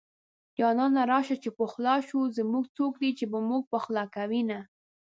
[0.57, 4.59] جانانه راشه چې پخلا شو زمونږه څوک دي چې به مونږ پخلا کوينه